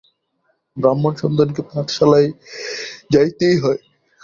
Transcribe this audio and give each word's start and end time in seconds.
ব্রাহ্মণ 0.77 1.13
সন্তানকে 1.15 1.61
পাঠশালায় 1.69 2.29
যাইতেই 3.11 3.55
হয়। 3.57 3.81